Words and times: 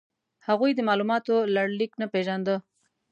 هغوی 0.47 0.71
د 0.75 0.79
مالوماتو 0.87 1.35
لړلیک 1.55 1.91
نه 2.01 2.07
پېژانده. 2.13 2.55